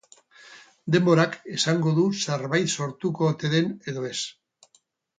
Denborak 0.95 1.37
esango 1.57 1.95
du 1.99 2.07
zerbait 2.23 2.75
sortuko 2.79 3.31
ote 3.37 3.55
den 3.55 3.73
edo 3.93 4.11
ez. 4.15 4.19